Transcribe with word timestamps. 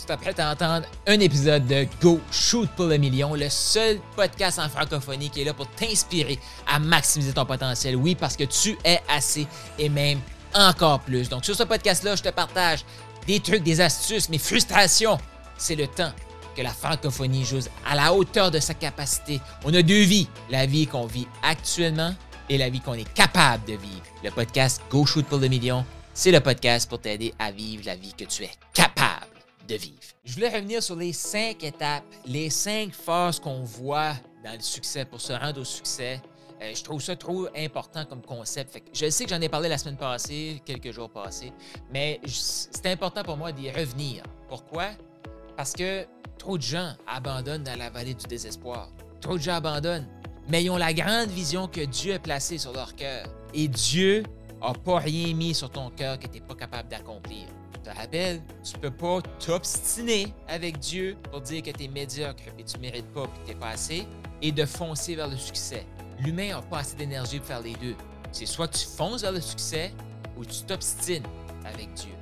Tu 0.00 0.06
t'apprêtes 0.06 0.40
à 0.40 0.50
entendre 0.50 0.86
un 1.06 1.20
épisode 1.20 1.66
de 1.66 1.86
Go 2.00 2.20
Shoot 2.32 2.70
pour 2.74 2.86
le 2.86 2.96
million, 2.96 3.34
le 3.34 3.50
seul 3.50 4.00
podcast 4.16 4.58
en 4.58 4.66
francophonie 4.70 5.28
qui 5.28 5.42
est 5.42 5.44
là 5.44 5.52
pour 5.52 5.68
t'inspirer 5.72 6.38
à 6.66 6.78
maximiser 6.78 7.34
ton 7.34 7.44
potentiel. 7.44 7.96
Oui, 7.96 8.14
parce 8.14 8.34
que 8.34 8.44
tu 8.44 8.78
es 8.82 8.98
assez 9.10 9.46
et 9.78 9.90
même 9.90 10.18
encore 10.54 11.00
plus. 11.00 11.28
Donc, 11.28 11.44
sur 11.44 11.54
ce 11.54 11.64
podcast-là, 11.64 12.16
je 12.16 12.22
te 12.22 12.30
partage 12.30 12.82
des 13.26 13.40
trucs, 13.40 13.62
des 13.62 13.82
astuces, 13.82 14.30
mes 14.30 14.38
frustrations. 14.38 15.18
C'est 15.58 15.76
le 15.76 15.86
temps 15.86 16.12
que 16.56 16.62
la 16.62 16.72
francophonie 16.72 17.44
joue 17.44 17.60
à 17.86 17.94
la 17.94 18.14
hauteur 18.14 18.50
de 18.50 18.58
sa 18.58 18.72
capacité. 18.72 19.38
On 19.64 19.74
a 19.74 19.82
deux 19.82 20.04
vies, 20.04 20.28
la 20.48 20.64
vie 20.64 20.86
qu'on 20.86 21.04
vit 21.04 21.26
actuellement 21.42 22.14
et 22.48 22.56
la 22.56 22.70
vie 22.70 22.80
qu'on 22.80 22.94
est 22.94 23.12
capable 23.12 23.66
de 23.66 23.74
vivre. 23.74 24.02
Le 24.24 24.30
podcast 24.30 24.80
Go 24.90 25.04
Shoot 25.04 25.26
pour 25.26 25.38
le 25.38 25.48
million, 25.48 25.84
c'est 26.14 26.32
le 26.32 26.40
podcast 26.40 26.88
pour 26.88 27.02
t'aider 27.02 27.34
à 27.38 27.50
vivre 27.50 27.82
la 27.84 27.96
vie 27.96 28.14
que 28.16 28.24
tu 28.24 28.44
es 28.44 28.50
capable 28.72 28.89
vivre. 29.76 29.98
Je 30.24 30.34
voulais 30.34 30.48
revenir 30.48 30.82
sur 30.82 30.96
les 30.96 31.12
cinq 31.12 31.64
étapes, 31.64 32.04
les 32.26 32.50
cinq 32.50 32.92
phases 32.92 33.40
qu'on 33.40 33.62
voit 33.62 34.14
dans 34.44 34.52
le 34.52 34.60
succès 34.60 35.04
pour 35.04 35.20
se 35.20 35.32
rendre 35.32 35.60
au 35.60 35.64
succès. 35.64 36.20
Euh, 36.62 36.72
je 36.74 36.82
trouve 36.82 37.00
ça 37.00 37.16
trop 37.16 37.48
important 37.56 38.04
comme 38.04 38.20
concept. 38.20 38.82
je 38.92 39.08
sais 39.08 39.24
que 39.24 39.30
j'en 39.30 39.40
ai 39.40 39.48
parlé 39.48 39.68
la 39.68 39.78
semaine 39.78 39.96
passée, 39.96 40.60
quelques 40.64 40.92
jours 40.92 41.10
passés, 41.10 41.52
mais 41.90 42.20
c'est 42.26 42.86
important 42.86 43.22
pour 43.22 43.36
moi 43.36 43.50
d'y 43.50 43.70
revenir. 43.70 44.22
Pourquoi? 44.48 44.90
Parce 45.56 45.72
que 45.72 46.06
trop 46.38 46.58
de 46.58 46.62
gens 46.62 46.92
abandonnent 47.06 47.64
dans 47.64 47.78
la 47.78 47.88
vallée 47.90 48.14
du 48.14 48.26
désespoir. 48.26 48.90
Trop 49.20 49.38
de 49.38 49.42
gens 49.42 49.54
abandonnent, 49.54 50.08
mais 50.48 50.64
ils 50.64 50.70
ont 50.70 50.76
la 50.76 50.92
grande 50.92 51.30
vision 51.30 51.66
que 51.66 51.82
Dieu 51.82 52.14
a 52.14 52.18
placée 52.18 52.58
sur 52.58 52.72
leur 52.72 52.94
cœur. 52.94 53.26
Et 53.54 53.68
Dieu 53.68 54.22
n'a 54.60 54.74
pas 54.74 54.98
rien 54.98 55.34
mis 55.34 55.54
sur 55.54 55.70
ton 55.70 55.90
cœur 55.90 56.18
que 56.18 56.26
tu 56.26 56.34
n'es 56.34 56.40
pas 56.40 56.54
capable 56.54 56.88
d'accomplir 56.88 57.46
te 57.82 57.90
rappelle, 57.90 58.42
tu 58.62 58.78
peux 58.78 58.90
pas 58.90 59.20
t'obstiner 59.44 60.32
avec 60.48 60.78
Dieu 60.78 61.16
pour 61.30 61.40
dire 61.40 61.62
que 61.62 61.70
tu 61.70 61.84
es 61.84 61.88
médiocre 61.88 62.42
et 62.58 62.64
tu 62.64 62.78
mérites 62.78 63.10
pas 63.12 63.26
que 63.26 63.50
tu 63.50 63.56
pas 63.56 63.70
assez 63.70 64.06
et 64.42 64.52
de 64.52 64.64
foncer 64.64 65.14
vers 65.14 65.28
le 65.28 65.36
succès. 65.36 65.86
L'humain 66.20 66.48
n'a 66.48 66.62
pas 66.62 66.78
assez 66.78 66.96
d'énergie 66.96 67.38
pour 67.38 67.48
faire 67.48 67.62
les 67.62 67.74
deux. 67.74 67.96
C'est 68.32 68.46
soit 68.46 68.68
tu 68.68 68.86
fonces 68.86 69.22
vers 69.22 69.32
le 69.32 69.40
succès 69.40 69.92
ou 70.36 70.44
tu 70.44 70.62
t'obstines 70.62 71.24
avec 71.64 71.92
Dieu. 71.94 72.12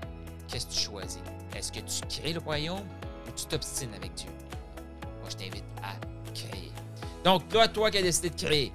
Qu'est-ce 0.46 0.66
que 0.66 0.72
tu 0.72 0.80
choisis? 0.80 1.20
Est-ce 1.56 1.72
que 1.72 1.80
tu 1.80 2.20
crées 2.20 2.32
le 2.32 2.40
royaume 2.40 2.86
ou 3.26 3.30
tu 3.36 3.44
t'obstines 3.46 3.94
avec 3.94 4.14
Dieu? 4.14 4.30
Moi, 5.20 5.28
je 5.30 5.36
t'invite 5.36 5.64
à 5.82 5.94
créer. 6.32 6.70
Donc, 7.24 7.48
toi, 7.48 7.68
toi 7.68 7.90
qui 7.90 7.98
as 7.98 8.02
décidé 8.02 8.30
de 8.30 8.36
créer, 8.36 8.72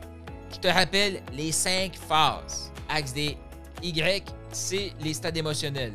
je 0.51 0.57
te 0.57 0.67
rappelle 0.67 1.23
les 1.31 1.51
cinq 1.51 1.95
phases. 1.95 2.71
Axe 2.89 3.13
des 3.13 3.38
Y, 3.83 4.23
c'est 4.51 4.93
les 5.01 5.13
stades 5.13 5.37
émotionnels. 5.37 5.93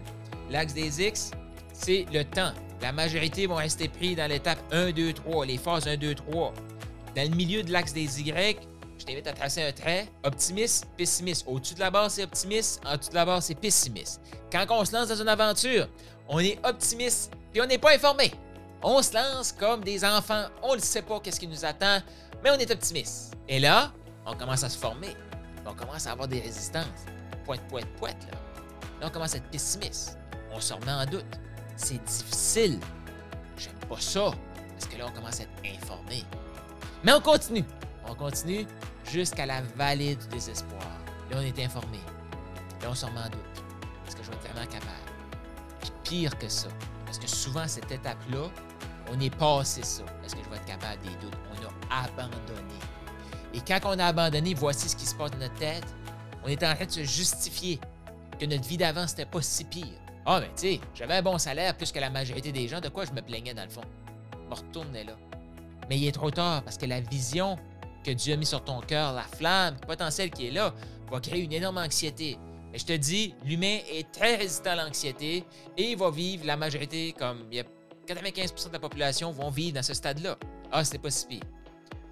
L'axe 0.50 0.74
des 0.74 1.02
X, 1.02 1.30
c'est 1.72 2.06
le 2.12 2.24
temps. 2.24 2.52
La 2.80 2.92
majorité 2.92 3.46
vont 3.46 3.56
rester 3.56 3.88
pris 3.88 4.14
dans 4.14 4.28
l'étape 4.28 4.58
1, 4.72 4.92
2, 4.92 5.12
3, 5.12 5.46
les 5.46 5.58
phases 5.58 5.88
1, 5.88 5.96
2, 5.96 6.14
3. 6.14 6.54
Dans 7.16 7.30
le 7.30 7.34
milieu 7.34 7.62
de 7.62 7.72
l'axe 7.72 7.92
des 7.92 8.20
Y, 8.20 8.58
je 8.98 9.04
t'invite 9.04 9.26
à 9.26 9.32
tracer 9.32 9.62
un 9.62 9.72
trait. 9.72 10.08
Optimiste, 10.24 10.86
pessimiste. 10.96 11.44
Au-dessus 11.46 11.74
de 11.74 11.80
la 11.80 11.90
barre, 11.90 12.10
c'est 12.10 12.24
optimiste. 12.24 12.80
En 12.84 12.96
dessous 12.96 13.10
de 13.10 13.14
la 13.14 13.24
barre, 13.24 13.42
c'est 13.42 13.54
pessimiste. 13.54 14.20
Quand 14.52 14.66
on 14.70 14.84
se 14.84 14.92
lance 14.92 15.08
dans 15.08 15.20
une 15.20 15.28
aventure, 15.28 15.88
on 16.28 16.38
est 16.40 16.58
optimiste, 16.64 17.32
puis 17.52 17.62
on 17.62 17.66
n'est 17.66 17.78
pas 17.78 17.94
informé. 17.94 18.32
On 18.82 19.02
se 19.02 19.14
lance 19.14 19.52
comme 19.52 19.82
des 19.82 20.04
enfants. 20.04 20.44
On 20.62 20.74
ne 20.74 20.80
sait 20.80 21.02
pas 21.02 21.18
qu'est-ce 21.20 21.40
qui 21.40 21.48
nous 21.48 21.64
attend, 21.64 21.98
mais 22.44 22.50
on 22.50 22.58
est 22.58 22.70
optimiste. 22.70 23.34
Et 23.48 23.58
là, 23.58 23.92
on 24.26 24.34
commence 24.34 24.62
à 24.62 24.68
se 24.68 24.78
former. 24.78 25.16
On 25.66 25.74
commence 25.74 26.06
à 26.06 26.12
avoir 26.12 26.28
des 26.28 26.40
résistances. 26.40 26.86
Pointe, 27.48 27.66
pointe, 27.68 27.86
pointe, 27.96 28.26
là. 28.30 28.38
Là, 29.00 29.06
on 29.06 29.10
commence 29.10 29.32
à 29.32 29.38
être 29.38 29.50
pessimiste 29.50 30.18
on 30.52 30.60
se 30.60 30.74
remet 30.74 30.92
en 30.92 31.06
doute. 31.06 31.24
C'est 31.76 32.02
difficile. 32.04 32.80
J'aime 33.56 33.78
pas 33.88 34.00
ça. 34.00 34.30
Parce 34.72 34.86
que 34.86 34.98
là, 34.98 35.06
on 35.08 35.12
commence 35.12 35.40
à 35.40 35.44
être 35.44 35.76
informé. 35.76 36.24
Mais 37.04 37.12
on 37.12 37.20
continue. 37.20 37.64
On 38.08 38.14
continue 38.14 38.66
jusqu'à 39.10 39.46
la 39.46 39.62
vallée 39.76 40.16
du 40.16 40.26
désespoir. 40.28 40.82
Là, 41.30 41.36
on 41.38 41.42
est 41.42 41.58
informé. 41.60 41.98
Là, 42.82 42.88
on 42.90 42.94
se 42.94 43.06
remet 43.06 43.20
en 43.20 43.30
doute. 43.30 43.64
Est-ce 44.06 44.16
que 44.16 44.22
je 44.22 44.30
vais 44.30 44.36
être 44.36 44.52
vraiment 44.52 44.66
capable? 44.66 44.92
Puis 45.80 45.92
pire 46.04 46.38
que 46.38 46.48
ça. 46.48 46.68
Parce 47.04 47.18
que 47.18 47.28
souvent, 47.28 47.66
cette 47.66 47.90
étape-là, 47.90 48.48
on 49.12 49.20
est 49.20 49.34
passé 49.34 49.82
ça. 49.82 50.02
Est-ce 50.24 50.34
que 50.34 50.42
je 50.44 50.50
vais 50.50 50.56
être 50.56 50.66
capable 50.66 51.00
des 51.02 51.14
doutes? 51.24 51.36
On 51.52 51.66
a 51.66 52.04
abandonné. 52.04 52.74
Et 53.54 53.60
quand 53.60 53.80
on 53.84 53.98
a 53.98 54.06
abandonné, 54.06 54.54
voici 54.54 54.88
ce 54.88 54.96
qui 54.96 55.06
se 55.06 55.14
passe 55.14 55.30
dans 55.30 55.38
notre 55.38 55.54
tête. 55.54 55.86
On 56.48 56.50
est 56.50 56.62
en 56.62 56.74
train 56.74 56.86
de 56.86 56.90
se 56.90 57.04
justifier 57.04 57.78
que 58.40 58.46
notre 58.46 58.66
vie 58.66 58.78
d'avant, 58.78 59.06
c'était 59.06 59.26
pas 59.26 59.42
si 59.42 59.64
pire. 59.64 59.84
Ah, 60.24 60.40
ben, 60.40 60.48
tu 60.56 60.62
sais, 60.62 60.80
j'avais 60.94 61.16
un 61.16 61.22
bon 61.22 61.36
salaire 61.36 61.76
plus 61.76 61.92
que 61.92 61.98
la 61.98 62.08
majorité 62.08 62.52
des 62.52 62.66
gens. 62.68 62.80
De 62.80 62.88
quoi 62.88 63.04
je 63.04 63.12
me 63.12 63.20
plaignais 63.20 63.52
dans 63.52 63.64
le 63.64 63.68
fond? 63.68 63.82
Je 64.32 64.48
me 64.48 64.54
retournais 64.54 65.04
là. 65.04 65.12
Mais 65.90 65.98
il 65.98 66.06
est 66.06 66.12
trop 66.12 66.30
tard 66.30 66.62
parce 66.62 66.78
que 66.78 66.86
la 66.86 67.00
vision 67.00 67.58
que 68.02 68.12
Dieu 68.12 68.32
a 68.32 68.36
mis 68.38 68.46
sur 68.46 68.64
ton 68.64 68.80
cœur, 68.80 69.12
la 69.12 69.24
flamme 69.24 69.76
potentielle 69.86 70.30
qui 70.30 70.46
est 70.46 70.50
là, 70.50 70.72
va 71.10 71.20
créer 71.20 71.42
une 71.42 71.52
énorme 71.52 71.76
anxiété. 71.76 72.38
Et 72.72 72.78
je 72.78 72.86
te 72.86 72.94
dis, 72.94 73.34
l'humain 73.44 73.80
est 73.86 74.10
très 74.10 74.36
résistant 74.36 74.70
à 74.70 74.76
l'anxiété 74.76 75.44
et 75.76 75.90
il 75.90 75.98
va 75.98 76.10
vivre 76.10 76.46
la 76.46 76.56
majorité, 76.56 77.14
comme 77.18 77.44
il 77.52 77.58
y 77.58 77.60
a 77.60 77.64
95% 78.06 78.68
de 78.68 78.72
la 78.72 78.78
population 78.78 79.32
vont 79.32 79.50
vivre 79.50 79.74
dans 79.74 79.82
ce 79.82 79.92
stade-là. 79.92 80.38
Ah, 80.72 80.82
c'est 80.82 80.96
pas 80.96 81.10
si 81.10 81.26
pire. 81.26 81.42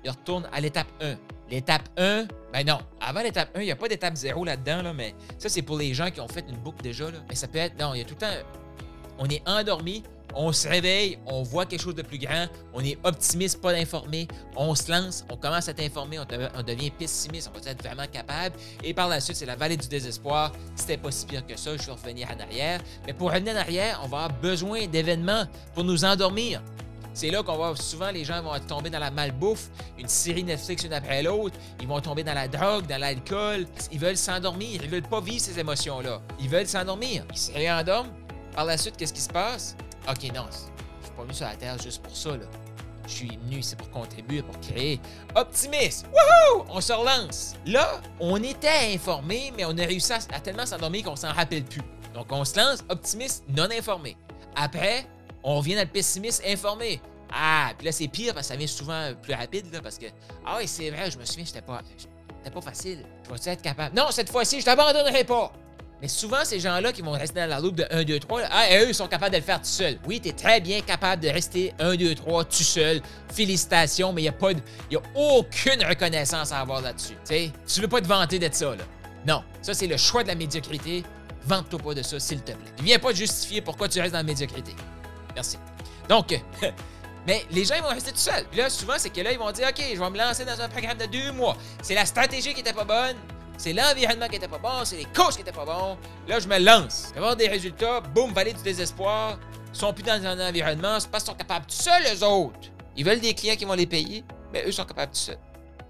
Il 0.05 0.11
retourne 0.11 0.47
à 0.53 0.61
l'étape 0.61 0.93
1. 1.01 1.17
L'étape 1.49 1.89
1, 1.97 2.27
ben 2.53 2.67
non. 2.67 2.81
Avant 3.07 3.23
l'étape 3.23 3.51
1, 3.55 3.61
il 3.61 3.67
n'y 3.67 3.71
a 3.71 3.77
pas 3.77 3.87
d'étape 3.87 4.17
0 4.17 4.45
là-dedans, 4.45 4.83
là, 4.83 4.93
mais 4.93 5.15
ça, 5.39 5.49
c'est 5.49 5.63
pour 5.63 5.79
les 5.79 5.95
gens 5.95 6.11
qui 6.11 6.21
ont 6.21 6.27
fait 6.27 6.45
une 6.49 6.57
boucle 6.57 6.83
déjà. 6.83 7.05
Là. 7.05 7.19
Mais 7.29 7.37
ça 7.37 7.47
peut 7.47 7.59
être. 7.59 7.79
Non, 7.79 7.95
il 7.95 7.99
y 7.99 8.01
a 8.01 8.05
tout 8.05 8.15
le 8.15 8.21
temps. 8.21 8.35
On 9.21 9.29
est 9.29 9.43
endormi, 9.47 10.03
on 10.35 10.53
se 10.53 10.67
réveille, 10.69 11.17
on 11.25 11.45
voit 11.45 11.67
quelque 11.67 11.81
chose 11.81 11.95
de 11.95 12.03
plus 12.03 12.19
grand, 12.19 12.47
on 12.75 12.81
est 12.81 12.99
optimiste, 13.05 13.63
pas 13.63 13.73
informé, 13.75 14.27
on 14.57 14.75
se 14.75 14.91
lance, 14.91 15.25
on 15.31 15.37
commence 15.37 15.69
à 15.69 15.71
être 15.71 15.81
informé, 15.81 16.19
on, 16.19 16.63
devient 16.63 16.91
pessimiste, 16.91 17.49
on 17.55 17.59
va 17.59 17.71
être 17.71 17.83
vraiment 17.83 18.07
capable. 18.13 18.57
Et 18.83 18.93
par 18.93 19.09
la 19.09 19.21
suite, 19.21 19.37
c'est 19.37 19.47
la 19.47 19.57
vallée 19.57 19.77
du 19.77 19.87
désespoir. 19.87 20.53
C'était 20.75 20.99
pas 20.99 21.13
si 21.13 21.27
pire 21.27 21.47
que 21.47 21.57
ça, 21.57 21.77
je 21.77 21.87
vais 21.87 21.93
revenir 21.93 22.29
en 22.29 22.41
arrière. 22.41 22.81
Mais 23.07 23.13
pour 23.13 23.33
revenir 23.33 23.55
en 23.55 23.59
arrière, 23.59 24.01
on 24.03 24.09
va 24.09 24.25
avoir 24.25 24.41
besoin 24.41 24.87
d'événements 24.89 25.45
pour 25.75 25.85
nous 25.85 26.05
endormir. 26.05 26.61
C'est 27.17 27.31
là 27.31 27.43
qu'on 27.43 27.57
va 27.57 27.75
souvent 27.77 28.11
les 28.11 28.27
gens 28.27 28.43
vont 28.43 28.53
tomber 28.61 28.91
dans 28.91 28.99
la 28.99 29.11
malbouffe, 29.11 29.71
une 29.97 30.07
série 30.07 30.45
Netflix 30.45 30.85
une 30.85 30.93
après 30.93 31.23
l'autre, 31.23 31.57
ils 31.81 31.89
vont 31.89 31.99
tomber 31.99 32.23
dans 32.23 32.35
la 32.35 32.47
drogue, 32.47 32.87
dans 32.87 33.01
l'alcool, 33.01 33.65
ils 33.91 33.99
veulent 33.99 34.19
s'endormir, 34.19 34.83
ils 34.85 34.91
veulent 34.91 35.01
pas 35.01 35.23
vivre 35.23 35.41
ces 35.41 35.59
émotions-là. 35.59 36.21
Ils 36.39 36.51
veulent 36.51 36.67
s'endormir. 36.67 37.25
Ils 37.33 37.39
se 37.39 37.53
réendorment. 37.53 38.11
Par 38.55 38.67
la 38.67 38.77
suite, 38.77 38.99
qu'est-ce 38.99 39.15
qui 39.15 39.23
se 39.23 39.31
passe? 39.31 39.79
OK, 40.07 40.25
non, 40.35 40.45
je 40.51 41.07
suis 41.07 41.15
pas 41.17 41.23
venu 41.23 41.33
sur 41.33 41.47
la 41.47 41.57
Terre 41.57 41.79
juste 41.83 42.03
pour 42.03 42.15
ça, 42.15 42.33
là. 42.37 42.45
Je 43.07 43.13
suis 43.13 43.39
venu 43.45 43.61
ici 43.61 43.75
pour 43.77 43.89
contribuer, 43.89 44.43
pour 44.43 44.61
créer. 44.61 45.01
Optimiste! 45.35 46.05
Wouhou! 46.13 46.67
On 46.69 46.83
se 46.83 46.93
relance. 46.93 47.55
Là, 47.65 48.03
on 48.21 48.37
était 48.43 48.93
informé, 48.93 49.55
mais 49.57 49.65
on 49.65 49.79
a 49.79 49.87
réussi 49.87 50.13
à, 50.13 50.19
à 50.35 50.41
tellement 50.41 50.67
s'endormir 50.67 51.05
qu'on 51.05 51.17
s'en 51.17 51.33
rappelle 51.33 51.65
plus. 51.65 51.81
Donc, 52.13 52.27
on 52.31 52.45
se 52.45 52.61
lance, 52.61 52.85
optimiste, 52.91 53.43
non 53.57 53.71
informé. 53.71 54.19
Après, 54.55 55.07
on 55.47 55.61
vient 55.61 55.77
d'être 55.77 55.93
pessimiste 55.93 56.43
informé. 56.47 57.01
Ah, 57.33 57.73
puis 57.79 57.87
là, 57.87 57.93
c'est 57.93 58.09
pire 58.09 58.35
parce 58.35 58.49
que 58.49 58.53
ça 58.53 58.57
vient 58.59 58.67
souvent 58.67 59.13
plus 59.23 59.33
rapide, 59.33 59.73
là, 59.73 59.81
parce 59.81 59.97
que, 59.97 60.07
ah 60.45 60.57
oui, 60.59 60.67
c'est 60.67 60.91
vrai, 60.91 61.11
je 61.11 61.19
me 61.19 61.25
souviens, 61.25 61.45
c'était 61.45 61.63
pas, 61.63 61.83
c'était 61.97 62.51
pas 62.53 62.61
facile. 62.61 63.05
Je 63.25 63.31
vais 63.31 63.53
être 63.53 63.63
capable? 63.63 63.97
Non, 63.97 64.07
cette 64.11 64.29
fois-ci, 64.29 64.61
je 64.61 64.65
t'abandonnerai 64.65 65.25
pas. 65.25 65.53
Mais 66.03 66.09
souvent, 66.09 66.45
ces 66.45 66.61
gens-là 66.61 66.93
qui 66.93 67.01
vont 67.01 67.13
rester 67.13 67.41
dans 67.41 67.47
la 67.47 67.61
loupe 67.61 67.77
de 67.77 67.87
1, 67.91 68.05
2, 68.05 68.19
3, 68.19 68.43
ah, 68.51 68.67
eux, 68.77 68.89
ils 68.89 68.95
sont 68.95 69.07
capables 69.07 69.33
de 69.33 69.39
le 69.39 69.45
faire 69.45 69.61
tout 69.61 69.67
seul. 69.67 69.99
Oui, 70.07 70.21
tu 70.21 70.29
es 70.29 70.33
très 70.33 70.61
bien 70.61 70.81
capable 70.81 71.23
de 71.23 71.29
rester 71.29 71.73
1, 71.79 71.95
2, 71.95 72.15
3 72.17 72.45
tout 72.45 72.53
seul. 72.53 73.01
Félicitations, 73.33 74.13
mais 74.13 74.25
il 74.25 74.33
n'y 74.91 74.97
a, 74.97 75.03
aucune 75.15 75.83
reconnaissance 75.85 76.53
à 76.53 76.61
avoir 76.61 76.83
là-dessus. 76.83 77.15
Tu 77.27 77.51
tu 77.67 77.81
veux 77.81 77.89
pas 77.89 78.01
te 78.01 78.09
vanter 78.09 78.39
d'être 78.39 78.55
ça. 78.55 78.75
Non, 79.27 79.43
ça, 79.63 79.75
c'est 79.75 79.87
le 79.87 79.97
choix 79.97 80.23
de 80.23 80.29
la 80.29 80.35
médiocrité. 80.35 81.05
Vante-toi 81.47 81.79
pas 81.79 81.95
de 81.95 82.03
ça, 82.03 82.19
s'il 82.19 82.41
te 82.41 82.53
plaît. 82.53 82.73
Ne 82.79 82.85
viens 82.85 82.99
pas 82.99 83.13
justifier 83.15 83.61
pourquoi 83.61 83.89
tu 83.89 84.01
restes 84.01 84.13
dans 84.13 84.19
la 84.19 84.25
médiocrité. 84.25 84.75
Merci. 85.37 85.59
Donc, 86.09 86.43
mais 87.27 87.45
les 87.51 87.65
gens, 87.65 87.75
ils 87.77 87.83
vont 87.83 87.91
rester 87.91 88.11
tout 88.11 88.19
seuls. 88.19 88.47
Puis 88.51 88.59
là, 88.59 88.71
souvent, 88.71 88.95
c'est 88.97 89.11
que 89.11 89.21
là, 89.21 89.31
ils 89.31 89.39
vont 89.39 89.53
dire, 89.53 89.69
OK, 89.69 89.85
je 89.95 90.01
vais 90.01 90.11
me 90.11 90.19
lancer 90.19 90.45
dans 90.45 90.61
un 90.61 90.69
programme 90.69 90.97
de 90.97 91.07
deux 91.07 91.31
mois. 91.33 91.57
C'est 91.83 91.95
la 91.95 92.07
stratégie 92.07 92.55
qui 92.55 92.61
était 92.61 92.73
pas 92.73 92.85
bonne. 92.85 93.17
C'est 93.59 93.73
l'environnement 93.73 94.29
qui 94.29 94.37
était 94.37 94.49
pas 94.49 94.59
bon. 94.59 94.85
C'est 94.85 94.97
les 94.97 95.05
coachs 95.05 95.35
qui 95.35 95.43
étaient 95.43 95.53
pas 95.53 95.65
bons. 95.65 95.99
Là, 96.27 96.41
je 96.41 96.49
me 96.49 96.59
lance. 96.59 97.13
Avoir 97.17 97.37
des 97.37 97.49
résultats. 97.49 98.01
Boum, 98.01 98.33
vallée 98.33 98.55
du 98.55 98.63
désespoir. 98.63 99.39
Ils 99.73 99.79
sont 99.79 99.93
plus 99.93 100.03
dans 100.03 100.25
un 100.25 100.49
environnement. 100.49 100.99
C'est 100.99 101.11
parce 101.11 101.25
qu'ils 101.25 101.33
sont 101.33 101.39
capables 101.39 101.67
tout 101.67 101.77
seuls, 101.77 102.03
eux 102.15 102.25
autres. 102.25 102.71
Ils 102.97 103.05
veulent 103.05 103.21
des 103.21 103.35
clients 103.35 103.57
qui 103.57 103.67
vont 103.67 103.75
les 103.75 103.87
payer. 103.87 104.25
Mais 104.53 104.65
eux 104.67 104.73
sont 104.73 104.85
capables 104.85 105.13
tout 105.13 105.19
seuls. 105.19 105.39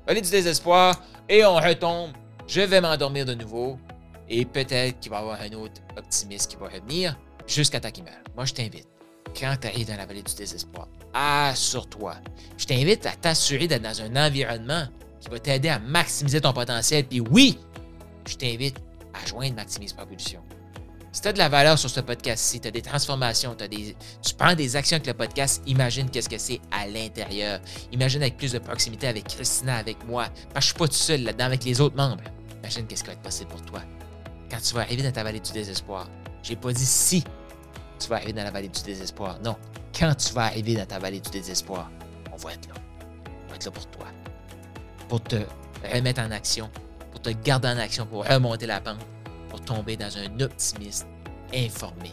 Vallée 0.06 0.20
du 0.20 0.30
désespoir. 0.30 1.00
Et 1.28 1.44
on 1.44 1.54
retombe. 1.54 2.12
Je 2.48 2.60
vais 2.62 2.80
m'endormir 2.80 3.24
de 3.24 3.34
nouveau. 3.34 3.78
Et 4.28 4.44
peut-être 4.44 4.98
qu'il 5.00 5.10
va 5.10 5.18
y 5.18 5.20
avoir 5.20 5.40
un 5.40 5.52
autre 5.52 5.80
optimiste 5.96 6.50
qui 6.50 6.56
va 6.56 6.66
revenir 6.66 7.16
jusqu'à 7.46 7.78
ta 7.78 7.90
Moi, 8.34 8.44
je 8.44 8.54
t'invite 8.54 8.95
quand 9.38 9.56
tu 9.60 9.66
arrives 9.66 9.88
dans 9.88 9.96
la 9.96 10.06
vallée 10.06 10.22
du 10.22 10.34
désespoir. 10.34 10.88
Assure-toi. 11.12 12.16
Je 12.56 12.66
t'invite 12.66 13.06
à 13.06 13.12
t'assurer 13.12 13.68
d'être 13.68 13.82
dans 13.82 14.02
un 14.02 14.26
environnement 14.26 14.86
qui 15.20 15.28
va 15.28 15.38
t'aider 15.38 15.68
à 15.68 15.78
maximiser 15.78 16.40
ton 16.40 16.52
potentiel. 16.52 17.04
Puis 17.04 17.20
oui, 17.20 17.58
je 18.26 18.36
t'invite 18.36 18.76
à 19.14 19.26
joindre 19.26 19.56
Maximise 19.56 19.92
Propulsion. 19.92 20.40
Si 21.12 21.22
tu 21.22 21.28
as 21.28 21.32
de 21.32 21.38
la 21.38 21.48
valeur 21.48 21.78
sur 21.78 21.88
ce 21.88 22.00
podcast-ci, 22.00 22.60
tu 22.60 22.68
as 22.68 22.70
des 22.70 22.82
transformations, 22.82 23.54
des, 23.54 23.96
tu 24.22 24.34
prends 24.34 24.54
des 24.54 24.76
actions 24.76 24.96
avec 24.96 25.06
le 25.06 25.14
podcast, 25.14 25.62
imagine 25.66 26.10
qu'est-ce 26.10 26.28
que 26.28 26.36
c'est 26.36 26.60
à 26.70 26.86
l'intérieur. 26.86 27.60
Imagine 27.90 28.20
avec 28.20 28.36
plus 28.36 28.52
de 28.52 28.58
proximité 28.58 29.08
avec 29.08 29.26
Christina, 29.26 29.76
avec 29.76 30.06
moi. 30.06 30.28
Parce 30.52 30.54
que 30.54 30.60
je 30.60 30.66
suis 30.66 30.74
pas 30.78 30.88
tout 30.88 30.94
seul 30.94 31.22
là-dedans 31.22 31.46
avec 31.46 31.64
les 31.64 31.80
autres 31.80 31.96
membres. 31.96 32.24
Imagine 32.58 32.86
qu'est-ce 32.86 33.02
qui 33.02 33.08
va 33.08 33.14
être 33.14 33.22
possible 33.22 33.48
pour 33.48 33.62
toi 33.62 33.80
quand 34.50 34.58
tu 34.60 34.74
vas 34.74 34.82
arriver 34.82 35.02
dans 35.02 35.12
ta 35.12 35.22
vallée 35.24 35.40
du 35.40 35.52
désespoir. 35.52 36.08
J'ai 36.42 36.56
pas 36.56 36.72
dit 36.72 36.86
si 36.86 37.24
tu 37.98 38.08
vas 38.08 38.16
arriver 38.16 38.32
dans 38.32 38.44
la 38.44 38.50
vallée 38.50 38.68
du 38.68 38.82
désespoir. 38.82 39.38
Non, 39.44 39.56
quand 39.98 40.14
tu 40.14 40.32
vas 40.32 40.44
arriver 40.44 40.74
dans 40.74 40.86
ta 40.86 40.98
vallée 40.98 41.20
du 41.20 41.30
désespoir, 41.30 41.90
on 42.32 42.36
va 42.36 42.52
être 42.52 42.68
là. 42.68 42.74
On 43.46 43.50
va 43.50 43.56
être 43.56 43.64
là 43.64 43.70
pour 43.70 43.86
toi. 43.88 44.06
Pour 45.08 45.22
te 45.22 45.36
remettre 45.92 46.20
en 46.20 46.30
action, 46.30 46.70
pour 47.10 47.22
te 47.22 47.30
garder 47.30 47.68
en 47.68 47.78
action, 47.78 48.06
pour 48.06 48.26
remonter 48.26 48.66
la 48.66 48.80
pente, 48.80 49.04
pour 49.48 49.60
tomber 49.60 49.96
dans 49.96 50.16
un 50.18 50.40
optimisme 50.40 51.06
informé. 51.54 52.10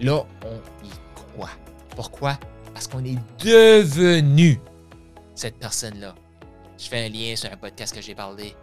Là, 0.00 0.24
on 0.44 0.86
y 0.86 0.90
croit. 1.14 1.50
Pourquoi? 1.94 2.38
Parce 2.72 2.86
qu'on 2.86 3.04
est 3.04 3.18
devenu 3.38 4.60
cette 5.34 5.58
personne-là. 5.58 6.14
Je 6.78 6.88
fais 6.88 7.06
un 7.06 7.08
lien 7.08 7.36
sur 7.36 7.52
un 7.52 7.56
podcast 7.56 7.94
que 7.94 8.00
j'ai 8.00 8.14
parlé. 8.14 8.56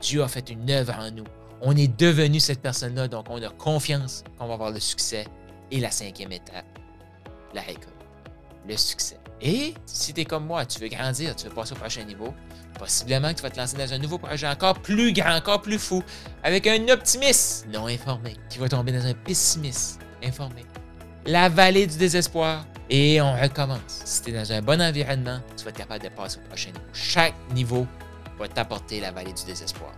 Dieu 0.00 0.22
a 0.22 0.28
fait 0.28 0.50
une 0.50 0.70
œuvre 0.70 0.94
en 0.98 1.10
nous. 1.10 1.24
On 1.62 1.74
est 1.74 1.88
devenu 1.88 2.38
cette 2.38 2.60
personne-là, 2.60 3.08
donc 3.08 3.26
on 3.30 3.42
a 3.42 3.48
confiance 3.48 4.22
qu'on 4.38 4.46
va 4.46 4.54
avoir 4.54 4.70
le 4.70 4.80
succès. 4.80 5.26
Et 5.70 5.80
la 5.80 5.90
cinquième 5.90 6.32
étape, 6.32 6.64
la 7.54 7.60
récolte, 7.60 7.88
le 8.68 8.76
succès. 8.76 9.18
Et 9.40 9.74
si 9.84 10.14
tu 10.14 10.20
es 10.20 10.24
comme 10.24 10.46
moi, 10.46 10.64
tu 10.64 10.80
veux 10.80 10.88
grandir, 10.88 11.36
tu 11.36 11.46
veux 11.46 11.54
passer 11.54 11.72
au 11.72 11.76
prochain 11.76 12.04
niveau, 12.04 12.32
possiblement 12.78 13.30
que 13.30 13.36
tu 13.36 13.42
vas 13.42 13.50
te 13.50 13.58
lancer 13.58 13.76
dans 13.76 13.92
un 13.92 13.98
nouveau 13.98 14.18
projet 14.18 14.48
encore 14.48 14.80
plus 14.80 15.12
grand, 15.12 15.36
encore 15.36 15.60
plus 15.60 15.78
fou, 15.78 16.02
avec 16.42 16.66
un 16.66 16.88
optimiste 16.88 17.66
non 17.72 17.86
informé 17.86 18.34
qui 18.48 18.58
va 18.58 18.68
tomber 18.68 18.92
dans 18.92 19.04
un 19.06 19.14
pessimiste 19.14 20.00
informé. 20.22 20.64
La 21.26 21.48
vallée 21.48 21.86
du 21.86 21.96
désespoir. 21.96 22.64
Et 22.88 23.20
on 23.20 23.34
recommence. 23.34 23.80
Si 24.04 24.22
tu 24.22 24.30
es 24.30 24.32
dans 24.32 24.52
un 24.52 24.62
bon 24.62 24.80
environnement, 24.80 25.40
tu 25.56 25.64
vas 25.64 25.70
être 25.70 25.78
capable 25.78 26.04
de 26.04 26.08
passer 26.08 26.38
au 26.38 26.46
prochain 26.46 26.68
niveau. 26.68 26.86
Chaque 26.92 27.34
niveau 27.52 27.84
va 28.38 28.46
t'apporter 28.46 29.00
la 29.00 29.10
vallée 29.10 29.32
du 29.32 29.44
désespoir. 29.44 29.92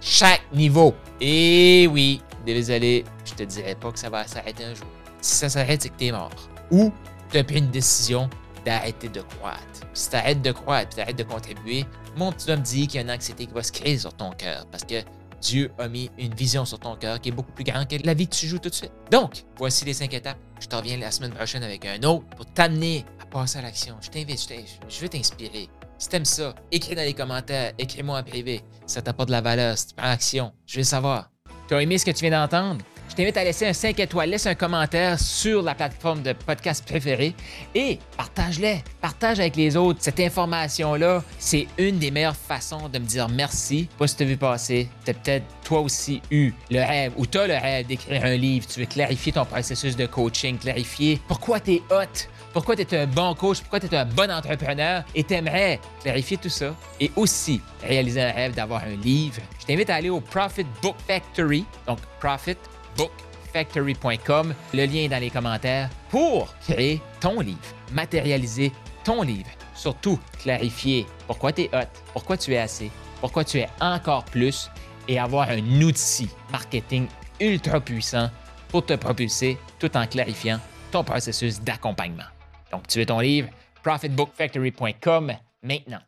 Chaque 0.00 0.42
niveau. 0.52 0.92
Et 1.20 1.86
oui, 1.88 2.20
désolé, 2.44 3.04
je 3.24 3.34
te 3.34 3.44
dirais 3.44 3.76
pas 3.76 3.92
que 3.92 3.98
ça 4.00 4.10
va 4.10 4.26
s'arrêter 4.26 4.64
un 4.64 4.74
jour. 4.74 4.88
Si 5.22 5.36
ça 5.36 5.48
s'arrête, 5.48 5.82
c'est 5.82 5.88
que 5.88 5.96
tu 5.96 6.06
es 6.06 6.12
mort. 6.12 6.30
Ou 6.70 6.92
tu 7.30 7.38
as 7.38 7.44
pris 7.44 7.58
une 7.58 7.70
décision 7.70 8.28
d'arrêter 8.64 9.08
de 9.08 9.20
croître. 9.20 9.62
Si 9.94 10.10
tu 10.10 10.16
arrêtes 10.16 10.42
de 10.42 10.52
croître, 10.52 10.96
tu 10.96 11.00
arrêtes 11.00 11.16
de 11.16 11.22
contribuer, 11.22 11.86
mon 12.16 12.32
petit 12.32 12.50
homme 12.50 12.60
dit 12.60 12.86
qu'il 12.86 12.96
y 12.96 12.98
a 12.98 13.02
une 13.02 13.10
anxiété 13.10 13.46
qui 13.46 13.54
va 13.54 13.62
se 13.62 13.72
créer 13.72 13.98
sur 13.98 14.12
ton 14.14 14.32
cœur 14.32 14.66
parce 14.70 14.84
que 14.84 15.02
Dieu 15.40 15.70
a 15.78 15.88
mis 15.88 16.10
une 16.18 16.34
vision 16.34 16.64
sur 16.64 16.78
ton 16.78 16.96
cœur 16.96 17.20
qui 17.20 17.30
est 17.30 17.32
beaucoup 17.32 17.52
plus 17.52 17.64
grande 17.64 17.88
que 17.88 17.96
la 18.04 18.14
vie 18.14 18.28
que 18.28 18.34
tu 18.34 18.46
joues 18.46 18.58
tout 18.58 18.68
de 18.68 18.74
suite. 18.74 18.92
Donc, 19.10 19.44
voici 19.56 19.84
les 19.84 19.94
cinq 19.94 20.12
étapes. 20.14 20.38
Je 20.60 20.66
te 20.66 20.76
reviens 20.76 20.96
la 20.96 21.10
semaine 21.10 21.32
prochaine 21.32 21.62
avec 21.62 21.84
un 21.84 22.00
autre 22.04 22.24
pour 22.36 22.46
t'amener 22.46 23.04
à 23.20 23.26
passer 23.26 23.58
à 23.58 23.62
l'action. 23.62 23.96
Je 24.00 24.10
t'invite, 24.10 24.40
je, 24.88 25.00
veux 25.00 25.08
t'inspirer. 25.08 25.68
Si 25.98 26.08
t'aimes 26.08 26.24
ça, 26.24 26.54
écris 26.70 26.94
dans 26.94 27.02
les 27.02 27.14
commentaires, 27.14 27.72
écris-moi 27.78 28.18
en 28.18 28.22
privé. 28.22 28.62
Ça 28.86 29.02
t'apporte 29.02 29.28
de 29.28 29.32
la 29.32 29.40
valeur, 29.40 29.76
si 29.78 29.88
tu 29.88 29.94
prends 29.94 30.10
action. 30.10 30.52
Je 30.66 30.78
veux 30.78 30.84
savoir. 30.84 31.30
Tu 31.68 31.74
as 31.74 31.82
aimé 31.82 31.98
ce 31.98 32.04
que 32.04 32.10
tu 32.12 32.24
viens 32.24 32.40
d'entendre? 32.40 32.84
Je 33.12 33.16
t'invite 33.16 33.36
à 33.36 33.44
laisser 33.44 33.66
un 33.66 33.74
5 33.74 34.00
étoiles, 34.00 34.30
laisse 34.30 34.46
un 34.46 34.54
commentaire 34.54 35.18
sur 35.18 35.60
la 35.60 35.74
plateforme 35.74 36.22
de 36.22 36.32
podcast 36.32 36.82
préférée 36.82 37.34
et 37.74 37.98
partage-les. 38.16 38.82
Partage 39.02 39.38
avec 39.38 39.54
les 39.54 39.76
autres. 39.76 39.98
Cette 40.00 40.18
information-là, 40.18 41.22
c'est 41.38 41.66
une 41.76 41.98
des 41.98 42.10
meilleures 42.10 42.34
façons 42.34 42.88
de 42.88 42.98
me 42.98 43.04
dire 43.04 43.28
merci. 43.28 43.86
Pas 43.98 44.06
si 44.06 44.16
tu 44.16 44.22
as 44.22 44.26
vu 44.26 44.38
passer, 44.38 44.88
tu 45.04 45.10
as 45.10 45.14
peut-être 45.14 45.44
toi 45.62 45.80
aussi 45.80 46.22
eu 46.30 46.52
le 46.70 46.78
rêve 46.78 47.12
ou 47.18 47.26
tu 47.26 47.36
as 47.36 47.46
le 47.46 47.52
rêve 47.52 47.86
d'écrire 47.86 48.24
un 48.24 48.34
livre. 48.34 48.66
Tu 48.66 48.80
veux 48.80 48.86
clarifier 48.86 49.32
ton 49.32 49.44
processus 49.44 49.94
de 49.94 50.06
coaching, 50.06 50.56
clarifier 50.56 51.20
pourquoi 51.28 51.60
tu 51.60 51.72
es 51.72 51.82
hot, 51.90 52.28
pourquoi 52.54 52.76
tu 52.76 52.82
es 52.82 52.96
un 52.96 53.06
bon 53.06 53.34
coach, 53.34 53.60
pourquoi 53.60 53.80
tu 53.80 53.88
es 53.88 53.94
un 53.94 54.06
bon 54.06 54.30
entrepreneur 54.30 55.04
et 55.14 55.22
tu 55.22 55.34
aimerais 55.34 55.78
clarifier 56.00 56.38
tout 56.38 56.48
ça 56.48 56.74
et 56.98 57.10
aussi 57.16 57.60
réaliser 57.82 58.22
un 58.22 58.32
rêve 58.32 58.54
d'avoir 58.54 58.84
un 58.84 58.96
livre. 58.96 59.42
Je 59.60 59.66
t'invite 59.66 59.90
à 59.90 59.96
aller 59.96 60.08
au 60.08 60.22
Profit 60.22 60.64
Book 60.80 60.96
Factory, 61.06 61.66
donc 61.86 61.98
Profit 62.18 62.56
bookfactory.com. 62.96 64.54
Le 64.74 64.86
lien 64.86 65.02
est 65.02 65.08
dans 65.08 65.20
les 65.20 65.30
commentaires 65.30 65.90
pour 66.10 66.54
créer 66.60 67.00
ton 67.20 67.40
livre, 67.40 67.58
matérialiser 67.92 68.72
ton 69.04 69.22
livre. 69.22 69.50
Surtout, 69.74 70.18
clarifier 70.38 71.06
pourquoi 71.26 71.52
tu 71.52 71.62
es 71.62 71.70
hot, 71.72 71.88
pourquoi 72.12 72.36
tu 72.36 72.52
es 72.52 72.58
assez, 72.58 72.90
pourquoi 73.20 73.44
tu 73.44 73.58
es 73.58 73.68
encore 73.80 74.24
plus 74.24 74.70
et 75.08 75.18
avoir 75.18 75.48
un 75.50 75.80
outil 75.80 76.28
marketing 76.50 77.08
ultra 77.40 77.80
puissant 77.80 78.30
pour 78.68 78.86
te 78.86 78.94
propulser 78.94 79.58
tout 79.78 79.94
en 79.96 80.06
clarifiant 80.06 80.60
ton 80.90 81.04
processus 81.04 81.60
d'accompagnement. 81.60 82.24
Donc, 82.70 82.86
tu 82.86 82.98
veux 82.98 83.06
ton 83.06 83.20
livre? 83.20 83.48
profitbookfactory.com 83.82 85.32
maintenant. 85.62 86.00